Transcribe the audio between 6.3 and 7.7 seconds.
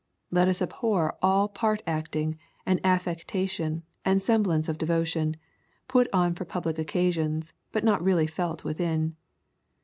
for public oc casions,